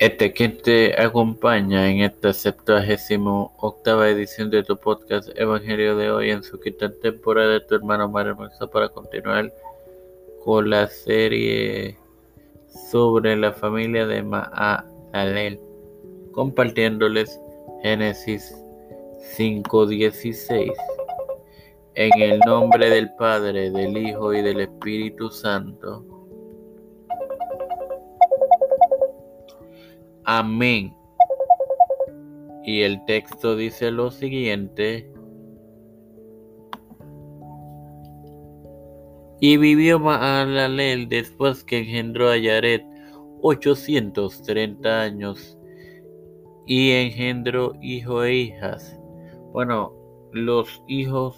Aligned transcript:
Este 0.00 0.32
quien 0.32 0.56
te 0.56 0.98
acompaña 0.98 1.90
en 1.90 2.00
esta 2.00 2.32
septuagésimo 2.32 3.52
octava 3.58 4.08
edición 4.08 4.48
de 4.48 4.62
tu 4.62 4.78
podcast 4.78 5.28
Evangelio 5.38 5.94
de 5.94 6.10
hoy 6.10 6.30
en 6.30 6.42
su 6.42 6.58
quinta 6.58 6.90
temporada 6.90 7.52
de 7.52 7.60
tu 7.60 7.74
hermano 7.74 8.08
Mario 8.08 8.32
Hermosa 8.32 8.66
para 8.66 8.88
continuar 8.88 9.52
con 10.42 10.70
la 10.70 10.86
serie 10.86 11.98
sobre 12.90 13.36
la 13.36 13.52
familia 13.52 14.06
de 14.06 14.22
Maalalel, 14.22 15.60
compartiéndoles 16.32 17.38
Génesis 17.82 18.56
5:16. 19.36 20.72
En 21.94 22.22
el 22.22 22.38
nombre 22.46 22.88
del 22.88 23.12
Padre, 23.16 23.70
del 23.70 23.94
Hijo 23.98 24.32
y 24.32 24.40
del 24.40 24.60
Espíritu 24.60 25.28
Santo. 25.28 26.19
Amén. 30.32 30.94
Y 32.62 32.82
el 32.82 33.04
texto 33.04 33.56
dice 33.56 33.90
lo 33.90 34.12
siguiente. 34.12 35.12
Y 39.40 39.56
vivió 39.56 39.98
Maalalel 39.98 41.08
después 41.08 41.64
que 41.64 41.78
engendró 41.78 42.28
a 42.28 42.36
Yaret 42.36 42.84
830 43.42 45.02
años 45.02 45.58
y 46.64 46.92
engendró 46.92 47.72
hijos 47.82 48.26
e 48.26 48.34
hijas. 48.34 49.00
Bueno, 49.52 49.92
los 50.32 50.80
hijos 50.86 51.36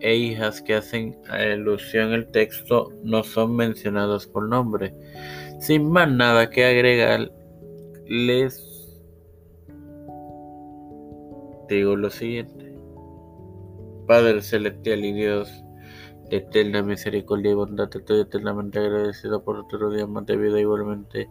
e 0.00 0.16
hijas 0.16 0.62
que 0.62 0.76
hacen 0.76 1.18
alusión 1.28 2.14
al 2.14 2.30
texto 2.30 2.92
no 3.04 3.24
son 3.24 3.56
mencionados 3.56 4.26
por 4.26 4.48
nombre. 4.48 4.94
Sin 5.60 5.90
más 5.90 6.10
nada 6.10 6.48
que 6.48 6.64
agregar, 6.64 7.30
les 8.12 9.00
digo 11.66 11.96
lo 11.96 12.10
siguiente. 12.10 12.76
Padre 14.06 14.42
celestial 14.42 15.02
y 15.02 15.12
Dios 15.14 15.64
de 16.28 16.36
eterna 16.36 16.82
misericordia 16.82 17.52
y 17.52 17.54
bondad, 17.54 17.88
estoy 17.90 18.20
eternamente 18.20 18.80
agradecido 18.80 19.42
por 19.42 19.56
otro 19.56 19.88
día 19.90 20.06
más 20.06 20.26
de 20.26 20.36
vida 20.36 20.60
igualmente 20.60 21.30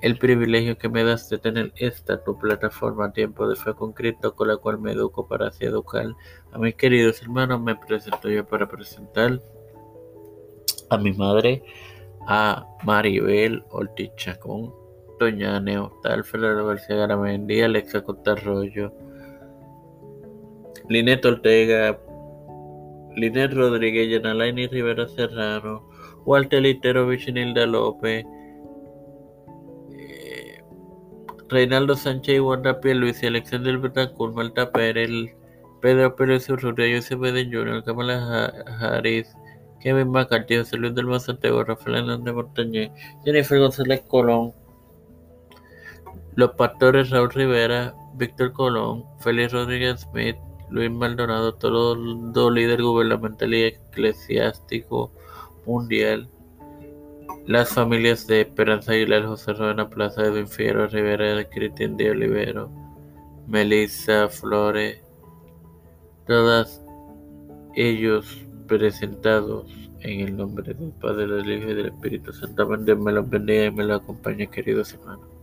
el 0.00 0.16
privilegio 0.16 0.78
que 0.78 0.88
me 0.88 1.04
das 1.04 1.28
de 1.28 1.36
tener 1.36 1.70
esta 1.76 2.24
tu 2.24 2.38
plataforma 2.38 3.12
Tiempo 3.12 3.46
de 3.46 3.56
Fe 3.56 3.74
con 3.74 3.92
Cristo 3.92 4.34
con 4.34 4.48
la 4.48 4.56
cual 4.56 4.78
me 4.78 4.92
educo 4.92 5.28
para 5.28 5.48
así 5.48 5.66
educar 5.66 6.06
a 6.50 6.58
mis 6.58 6.76
queridos 6.76 7.20
hermanos. 7.20 7.60
Me 7.60 7.76
presento 7.76 8.30
yo 8.30 8.46
para 8.46 8.66
presentar 8.66 9.38
a 10.88 10.96
mi 10.96 11.12
madre, 11.12 11.62
a 12.26 12.66
Maribel 12.84 13.62
Ortiz 13.68 14.10
Chacón, 14.16 14.79
Doña 15.20 15.60
Neotal 15.60 16.24
Ferrero 16.24 16.66
García 16.66 16.96
Garamendi, 16.96 17.60
Alexa 17.60 18.00
Cotarroyo, 18.00 18.90
Linet 20.88 21.22
Ortega, 21.26 22.00
Linet 23.16 23.52
Rodríguez, 23.52 24.08
Yanalaini 24.08 24.66
Rivera 24.68 25.06
Serrano, 25.08 25.86
Walter 26.24 26.62
Litero 26.62 27.06
Vichinilda 27.06 27.66
López, 27.66 28.24
eh, 29.92 30.62
Reinaldo 31.50 31.96
Sánchez 31.96 32.36
y 32.36 32.38
Juan 32.38 32.62
Luis 32.82 33.22
Alexander 33.22 33.76
Betancourt, 33.76 34.34
Malta 34.34 34.72
Pérez, 34.72 35.10
Pedro 35.82 36.16
Pérez 36.16 36.48
Urrutia, 36.48 36.96
José 36.96 37.14
Biden 37.16 37.52
Jr., 37.52 37.84
Kamala 37.84 38.46
Harris, 38.80 39.30
Kevin 39.80 40.10
McCarthy, 40.10 40.56
José 40.56 40.78
Luis 40.78 40.94
del 40.94 41.06
Mazantego, 41.06 41.62
Rafael 41.62 41.96
Hernández 41.96 42.32
Montañez, 42.32 42.90
Jennifer 43.22 43.58
González 43.58 44.00
Colón, 44.08 44.54
los 46.36 46.52
pastores 46.52 47.10
Raúl 47.10 47.30
Rivera, 47.30 47.94
Víctor 48.14 48.52
Colón, 48.52 49.04
Félix 49.18 49.52
Rodríguez 49.52 50.00
Smith, 50.00 50.36
Luis 50.70 50.90
Maldonado, 50.90 51.54
todo 51.54 52.50
líder 52.50 52.82
gubernamental 52.82 53.52
y 53.54 53.64
eclesiástico 53.64 55.10
mundial, 55.66 56.28
las 57.46 57.70
familias 57.70 58.26
de 58.26 58.42
Esperanza 58.42 58.92
Aguilar, 58.92 59.26
José 59.26 59.52
Rueda 59.54 59.88
Plaza, 59.88 60.24
Edwin 60.24 60.46
Figueroa 60.46 60.86
Rivera, 60.86 61.44
Cristian 61.48 61.96
de 61.96 62.10
Olivero, 62.10 62.70
Melissa 63.48 64.28
Flores, 64.28 65.02
todas 66.26 66.84
ellos 67.74 68.46
presentados 68.68 69.66
en 70.00 70.20
el 70.20 70.36
nombre 70.36 70.72
del 70.72 70.92
Padre, 70.92 71.26
del 71.26 71.50
Hijo 71.50 71.70
y 71.70 71.74
del 71.74 71.86
Espíritu 71.86 72.32
Santo. 72.32 72.68
Me 72.68 73.12
los 73.12 73.28
bendiga 73.28 73.64
y 73.64 73.70
me 73.72 73.84
los 73.84 74.00
acompañe, 74.00 74.46
queridos 74.46 74.94
hermanos. 74.94 75.39